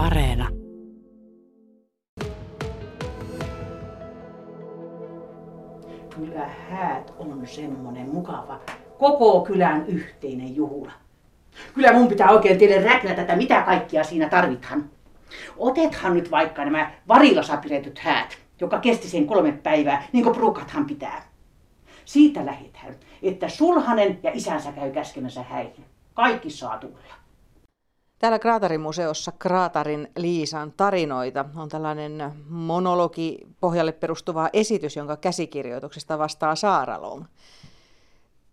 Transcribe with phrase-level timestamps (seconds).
[0.00, 0.48] Areena.
[6.14, 8.60] Kyllä häät on semmonen mukava
[8.98, 10.92] koko kylän yhteinen juhla.
[11.74, 14.90] Kyllä mun pitää oikein teille räknätä, että mitä kaikkia siinä tarvitaan.
[15.56, 20.86] Otethan nyt vaikka nämä varilassa pidetyt häät, joka kesti sen kolme päivää, niin kuin prukathan
[20.86, 21.22] pitää.
[22.04, 25.84] Siitä lähdetään, että sulhanen ja isänsä käy käskemässä häihin.
[26.14, 27.19] Kaikki saa tulla.
[28.20, 36.56] Täällä Kraatarin museossa Kraatarin Liisan tarinoita on tällainen monologi pohjalle perustuva esitys, jonka käsikirjoituksesta vastaa
[36.56, 37.24] Saaralong.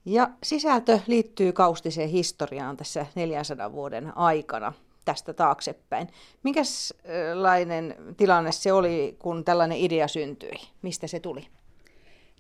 [0.06, 4.74] Ja sisältö liittyy kaustiseen historiaan tässä 400 vuoden aikana
[5.06, 6.08] tästä taaksepäin.
[6.44, 10.54] Minkälainen tilanne se oli, kun tällainen idea syntyi?
[10.82, 11.48] Mistä se tuli?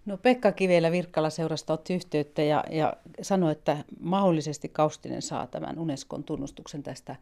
[0.07, 5.80] No Pekka Kivelä Virkkala seurasta otti yhteyttä ja, ja sanoi, että mahdollisesti Kaustinen saa tämän
[5.80, 7.16] Unescon tunnustuksen tästä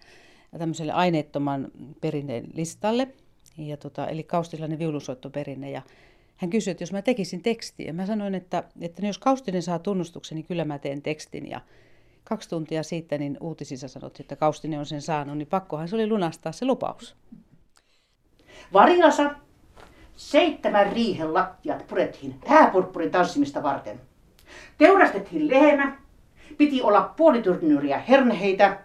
[0.57, 1.71] tämmöiselle aineettoman
[2.01, 3.07] perinneen listalle.
[3.57, 5.71] Ja tota, eli kaustilainen viulusoittoperinne.
[5.71, 5.81] Ja
[6.35, 7.87] hän kysyi, että jos mä tekisin tekstin.
[7.87, 11.49] Ja mä sanoin, että, että jos Kaustinen saa tunnustuksen, niin kyllä mä teen tekstin.
[11.49, 11.61] Ja
[12.23, 16.07] kaksi tuntia siitä niin uutisissa sanottiin, että Kaustinen on sen saanut, niin pakkohan se oli
[16.07, 17.15] lunastaa se lupaus.
[18.73, 19.35] Varilasa
[20.15, 24.01] seitsemän riihen lattiat purettiin hääpurppurin tanssimista varten.
[24.77, 25.97] Teurastettiin lehmä,
[26.57, 28.77] piti olla puoli turnyriä herneheitä,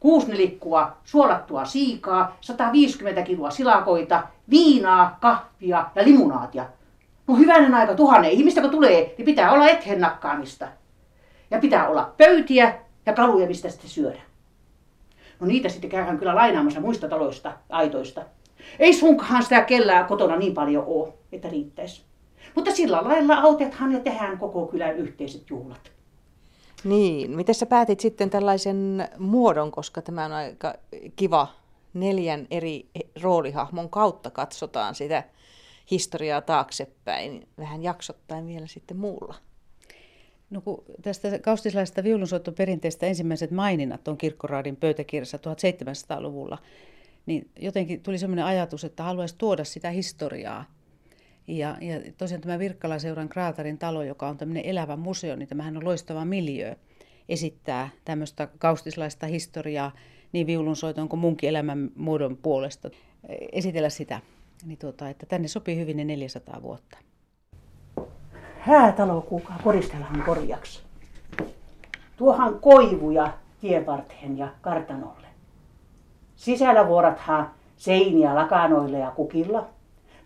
[0.00, 6.66] kuusi nelikkua suolattua siikaa, 150 kiloa silakoita, viinaa, kahvia ja limunaatia.
[7.26, 10.68] No hyvänen aika tuhannen ihmistä kun tulee, niin pitää olla ethen nakkaamista.
[11.50, 12.74] Ja pitää olla pöytiä
[13.06, 14.20] ja kaluja, mistä sitten syödä.
[15.40, 18.22] No niitä sitten käydään kyllä lainaamassa muista taloista, aitoista.
[18.78, 22.02] Ei sunkaan sitä kellää kotona niin paljon ole, että riittäisi.
[22.54, 25.92] Mutta sillä lailla autethan ja tehdään koko kylän yhteiset juhlat.
[26.84, 30.74] Niin, miten sä päätit sitten tällaisen muodon, koska tämä on aika
[31.16, 31.48] kiva
[31.94, 32.86] neljän eri
[33.22, 35.24] roolihahmon kautta katsotaan sitä
[35.90, 39.34] historiaa taaksepäin, vähän jaksottaen vielä sitten muulla.
[40.50, 46.58] No kun tästä kaustislaista viulunsoittoperinteestä ensimmäiset maininnat on kirkkoraadin pöytäkirjassa 1700-luvulla,
[47.28, 50.64] niin jotenkin tuli sellainen ajatus, että haluaisi tuoda sitä historiaa.
[51.46, 55.84] Ja, ja tosiaan tämä Virkkalaseuran Kraatarin talo, joka on tämmöinen elävä museo, niin tämähän on
[55.84, 56.76] loistava miljö
[57.28, 59.92] esittää tämmöistä kaustislaista historiaa
[60.32, 62.90] niin viulunsoiton kuin munkin elämän muodon puolesta.
[63.52, 64.20] Esitellä sitä,
[64.64, 66.98] niin tuota, että tänne sopii hyvin ne 400 vuotta.
[68.58, 70.82] Häätalo kuulkaa koristellaan korjaksi.
[72.16, 75.27] Tuohan koivuja tienvarteen ja kartanolle.
[76.38, 79.66] Sisällä vuorathan seiniä lakanoille ja kukilla.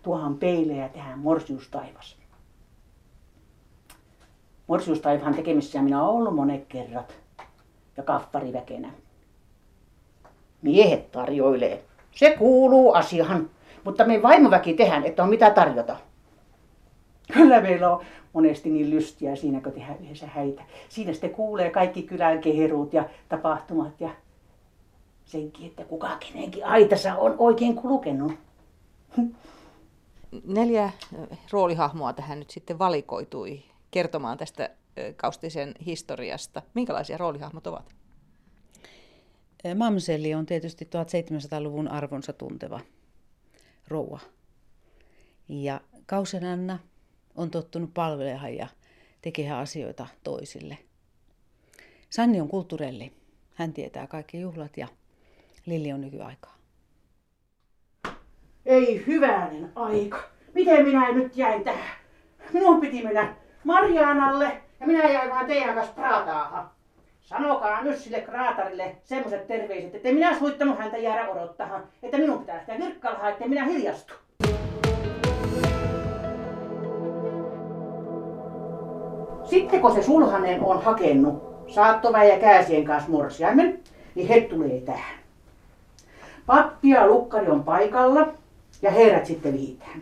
[0.03, 2.17] Tuohan peilejä tähän morsiustaivas.
[4.67, 7.15] Morsiustaivahan tekemissä minä olen ollut monet kerrat
[7.97, 8.89] ja kaffariväkenä.
[10.61, 11.83] Miehet tarjoilee.
[12.11, 13.49] Se kuuluu asiaan,
[13.83, 15.95] mutta me vaimoväki tehdään, että on mitä tarjota.
[17.33, 20.63] Kyllä meillä on monesti niin lystiä siinä, kun tehdään yhdessä häitä.
[20.89, 24.09] Siinä sitten kuulee kaikki kylän keheruut ja tapahtumat ja
[25.25, 28.31] senkin, että kuka kenenkin aitassa on oikein kulkenut.
[30.45, 30.91] Neljä
[31.51, 34.69] roolihahmoa tähän nyt sitten valikoitui kertomaan tästä
[35.15, 36.61] Kaustisen historiasta.
[36.73, 37.93] Minkälaisia roolihahmot ovat?
[39.75, 42.79] Mamselli on tietysti 1700-luvun arvonsa tunteva
[43.87, 44.19] rouva.
[45.49, 46.79] Ja Kausenanna
[47.35, 48.67] on tottunut palvelemaan ja
[49.21, 50.77] tekemään asioita toisille.
[52.09, 53.13] Sanni on kulttuurelli.
[53.53, 54.87] Hän tietää kaikki juhlat ja
[55.65, 56.53] Lilli on nykyaikaa.
[58.65, 60.19] Ei hyvänen aika.
[60.53, 61.97] Miten minä nyt jäin tähän?
[62.53, 66.69] Minun piti mennä Marianalle ja minä jäin vaan teidän kanssa praataahan.
[67.21, 72.55] Sanokaa nyt sille kraatarille semmoiset terveiset, että minä suittanut häntä jäädä odottamaan, että minun pitää
[72.55, 74.13] lähteä virkkalhaan, että minä hiljastu.
[79.43, 83.79] Sitten kun se sulhanen on hakenut saattoväen ja kääsien kanssa morsiaimen,
[84.15, 85.22] niin he tulee tähän.
[86.45, 88.27] Pappi ja lukkari on paikalla
[88.81, 90.01] ja herrat sitten viitään.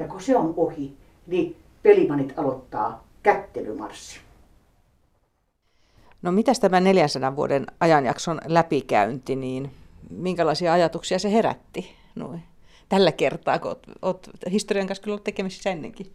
[0.00, 0.96] Ja kun se on ohi,
[1.26, 4.20] niin pelimanit aloittaa kättelymarssi.
[6.22, 9.70] No mitäs tämä 400 vuoden ajanjakson läpikäynti, niin
[10.10, 12.42] minkälaisia ajatuksia se herätti noin?
[12.90, 16.12] tällä kertaa, kun olet, olet historian kanssa kyllä ollut tekemisissä ennenkin?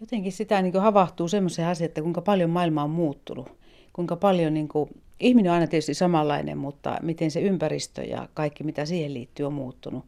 [0.00, 3.48] Jotenkin sitä niin havahtuu semmoisen asian, että kuinka paljon maailma on muuttunut.
[3.92, 8.64] Kuinka paljon niin kuin, ihminen on aina tietysti samanlainen, mutta miten se ympäristö ja kaikki
[8.64, 10.04] mitä siihen liittyy on muuttunut.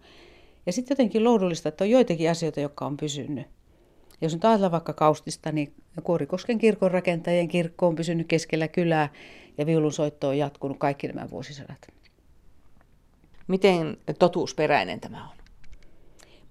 [0.66, 3.46] Ja sitten jotenkin lohdullista, että on joitakin asioita, jotka on pysynyt.
[4.20, 5.72] Jos nyt ajatellaan vaikka Kaustista, niin
[6.02, 9.08] Kuorikosken kirkon rakentajien kirkko on pysynyt keskellä kylää
[9.58, 11.86] ja viulunsoitto on jatkunut kaikki nämä vuosisadat.
[13.48, 15.40] Miten totuusperäinen tämä on?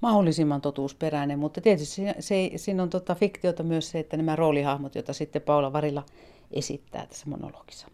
[0.02, 4.96] mahdollisimman totuusperäinen, mutta tietysti se, se, siinä on tota fiktiota myös se, että nämä roolihahmot,
[4.96, 6.06] joita sitten Paula Varilla
[6.52, 7.88] esittää tässä monologissa.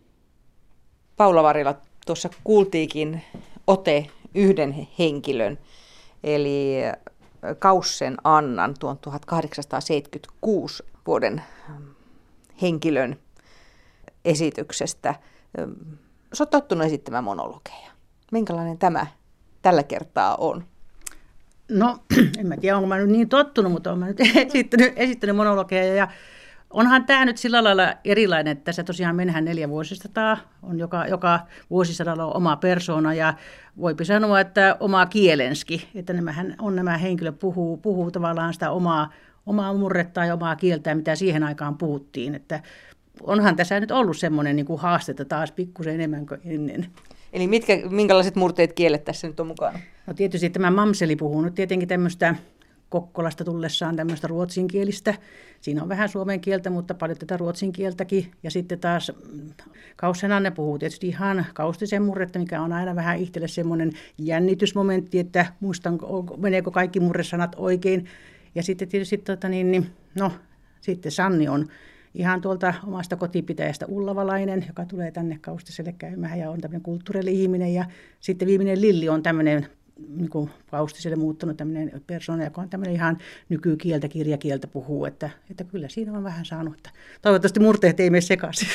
[1.17, 1.75] Paula Varila
[2.05, 3.21] tuossa kuultiikin
[3.67, 5.57] ote yhden henkilön,
[6.23, 6.75] eli
[7.59, 11.41] Kaussen Annan tuon 1876 vuoden
[12.61, 13.19] henkilön
[14.25, 15.15] esityksestä.
[16.33, 17.91] Sä oot tottunut esittämään monologeja.
[18.31, 19.07] Minkälainen tämä
[19.61, 20.63] tällä kertaa on?
[21.69, 21.97] No,
[22.39, 25.95] en mä tiedä, onko mä nyt niin tottunut, mutta olen mä nyt esittänyt, esittänyt monologeja
[25.95, 26.07] ja
[26.75, 31.39] onhan tämä nyt sillä lailla erilainen, että tässä tosiaan mennään neljä vuosisataa, on joka, joka
[31.69, 33.33] vuosisadalla on oma persona ja
[33.77, 39.13] voipi sanoa, että oma kielenski, että nämähän on nämä henkilöt puhuu, puhuu tavallaan sitä omaa,
[39.45, 42.59] omaa murrettaa ja omaa kieltään, mitä siihen aikaan puhuttiin, että
[43.21, 46.87] onhan tässä nyt ollut semmoinen niin kuin haastetta taas pikkusen enemmän kuin ennen.
[47.33, 49.79] Eli mitkä, minkälaiset murteet kielet tässä nyt on mukana?
[50.07, 52.35] No tietysti tämä Mamseli puhuu nyt tietenkin tämmöistä
[52.89, 55.13] Kokkolasta tullessaan tämmöistä ruotsinkielistä.
[55.61, 58.31] Siinä on vähän suomen kieltä, mutta paljon tätä ruotsin kieltäkin.
[58.43, 59.11] Ja sitten taas
[59.95, 65.45] Kaussen Anne puhuu tietysti ihan kaustisen murretta, mikä on aina vähän itselle semmoinen jännitysmomentti, että
[65.59, 65.99] muistan,
[66.37, 68.05] meneekö kaikki murresanat oikein.
[68.55, 69.85] Ja sitten tietysti, tota niin, niin,
[70.19, 70.31] no,
[70.81, 71.67] sitten Sanni on
[72.13, 77.73] ihan tuolta omasta kotipitäjästä Ullavalainen, joka tulee tänne Kaustiselle käymään ja on tämmöinen kulttuurili-ihminen.
[77.73, 77.85] Ja
[78.19, 79.67] sitten viimeinen Lilli on tämmöinen
[80.09, 83.17] niin kuin Kaustiselle muuttunut tämmöinen persona, joka on tämmöinen ihan
[83.49, 86.89] nykykieltä, kirjakieltä puhuu, että, että kyllä siinä on vähän saanut, että
[87.21, 88.67] toivottavasti murteet ei mene sekaisin.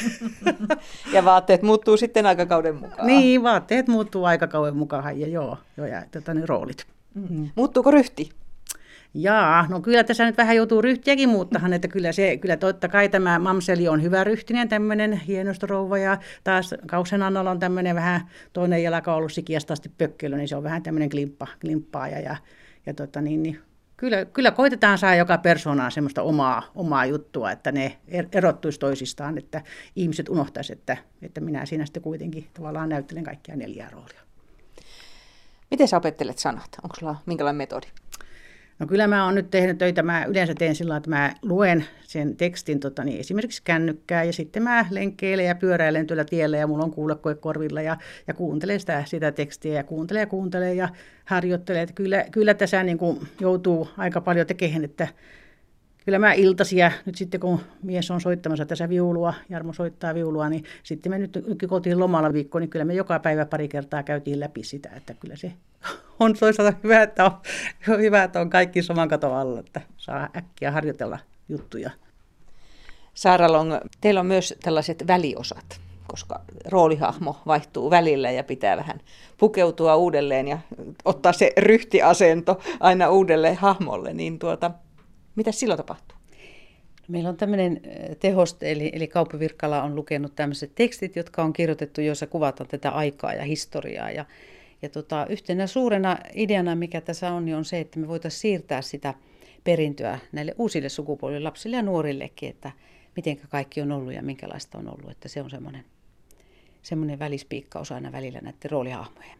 [1.14, 3.06] ja vaatteet muuttuu sitten aikakauden mukaan.
[3.06, 6.86] Niin, vaatteet muuttuu aikakauden mukaan ja joo, joo ja tota, niin roolit.
[7.14, 7.50] Mm.
[7.54, 8.30] Muuttuuko ryhti?
[9.14, 13.08] Jaa, no kyllä tässä nyt vähän joutuu ryhtiäkin muuttahan, että kyllä, se, kyllä totta kai
[13.08, 18.20] tämä mamseli on hyvä ryhtinen, tämmöinen hienostorouva ja taas Kausen Annalla on tämmöinen vähän
[18.52, 22.36] toinen jalka ollut sikiasta asti pökkelö, niin se on vähän tämmöinen klimppa, klimppaaja ja,
[22.86, 23.60] ja tota niin, niin
[23.96, 29.38] kyllä, kyllä koitetaan saa joka persoonaan semmoista omaa, omaa juttua, että ne er, erottuisi toisistaan,
[29.38, 29.62] että
[29.96, 34.20] ihmiset unohtaisi, että, että minä siinä sitten kuitenkin tavallaan näyttelen kaikkia neljää roolia.
[35.70, 36.68] Miten sä opettelet sanat?
[36.82, 37.86] Onko sulla minkälainen metodi?
[38.80, 42.36] No kyllä mä oon nyt tehnyt töitä, mä yleensä teen sillä että mä luen sen
[42.36, 46.84] tekstin tota, niin esimerkiksi kännykkää ja sitten mä lenkkeilen ja pyöräilen tuolla tiellä ja mulla
[46.84, 47.96] on kuulekoe korvilla ja,
[48.26, 50.88] ja kuuntelen sitä, sitä tekstiä ja kuuntelen ja kuuntelen ja
[51.24, 51.82] harjoittelen.
[51.82, 55.08] Että kyllä, kyllä tässä niin kuin joutuu aika paljon tekemään, että
[56.04, 60.64] kyllä mä iltasia, nyt sitten kun mies on soittamassa tässä viulua, Jarmo soittaa viulua, niin
[60.82, 61.38] sitten me nyt,
[61.70, 65.36] oltiin lomalla viikko, niin kyllä me joka päivä pari kertaa käytiin läpi sitä, että kyllä
[65.36, 65.52] se
[66.20, 67.32] on toisaalta hyvä, että on,
[67.98, 71.18] hyvä, että on kaikki saman katon alla, että saa äkkiä harjoitella
[71.48, 71.90] juttuja.
[73.14, 79.00] Saara Long, teillä on myös tällaiset väliosat, koska roolihahmo vaihtuu välillä ja pitää vähän
[79.38, 80.58] pukeutua uudelleen ja
[81.04, 84.70] ottaa se ryhtiasento aina uudelle hahmolle, niin tuota,
[85.40, 86.18] mitä silloin tapahtuu?
[87.08, 87.80] Meillä on tämmöinen
[88.20, 92.90] tehoste, eli, eli Kauppi Virkkala on lukenut tämmöiset tekstit, jotka on kirjoitettu, joissa kuvataan tätä
[92.90, 94.10] aikaa ja historiaa.
[94.10, 94.24] Ja,
[94.82, 98.82] ja tota, yhtenä suurena ideana, mikä tässä on, niin on se, että me voitaisiin siirtää
[98.82, 99.14] sitä
[99.64, 102.72] perintöä näille uusille sukupolville, lapsille ja nuorillekin, että
[103.16, 105.10] miten kaikki on ollut ja minkälaista on ollut.
[105.10, 105.84] Että se on semmoinen,
[106.82, 109.38] semmoinen välispiikkaus aina välillä näiden roolihahmojen.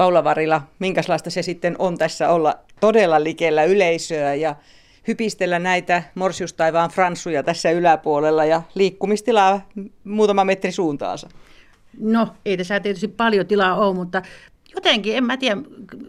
[0.00, 4.56] Paula Varila, minkälaista se sitten on tässä olla todella likellä yleisöä ja
[5.08, 9.68] hypistellä näitä morsiustaivaan franssuja tässä yläpuolella ja liikkumistilaa
[10.04, 11.28] muutama metri suuntaansa?
[11.98, 14.22] No, ei tässä tietysti paljon tilaa ole, mutta
[14.74, 15.60] jotenkin, en mä tiedä,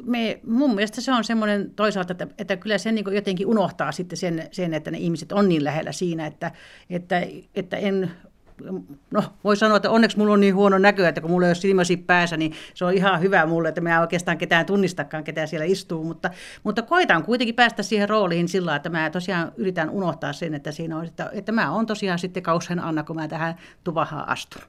[0.03, 4.17] me, mun mielestä se on semmoinen toisaalta, että, että kyllä se niin jotenkin unohtaa sitten
[4.17, 6.51] sen, sen, että ne ihmiset on niin lähellä siinä, että,
[6.89, 7.21] että,
[7.55, 8.11] että en
[9.11, 11.55] no voi sanoa, että onneksi mulla on niin huono näkö, että kun mulla ei ole
[11.55, 15.65] silmäsi päässä, niin se on ihan hyvä mulle, että mä oikeastaan ketään tunnistakaan, ketä siellä
[15.65, 16.29] istuu, mutta,
[16.63, 20.97] mutta koitan kuitenkin päästä siihen rooliin sillä että mä tosiaan yritän unohtaa sen, että siinä
[20.97, 24.61] on, että, että mä oon tosiaan sitten Kausen Anna, kun mä tähän tuvahaan astun.